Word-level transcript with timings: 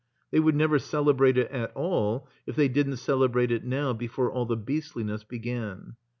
They 0.31 0.39
would 0.39 0.55
never 0.55 0.79
celebrate 0.79 1.37
it 1.37 1.51
at 1.51 1.71
all 1.75 2.27
if 2.47 2.55
they 2.55 2.67
didn't 2.67 2.97
celebrate 2.97 3.51
it 3.51 3.63
now 3.63 3.93
before 3.93 4.31
all 4.31 4.47
the 4.47 4.57
beastliness 4.57 5.23
began. 5.23 5.95